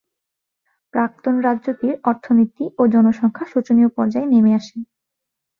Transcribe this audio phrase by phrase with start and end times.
[0.93, 4.77] প্রাক্তন রাজ্যটির অর্থনীতি ও জনসংখ্যা শোচনীয় পর্যায়ে নেমে আসে।